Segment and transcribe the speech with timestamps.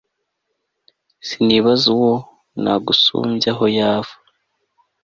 [1.27, 2.13] sinibaza uwo
[2.63, 4.15] nagusumbya aho yava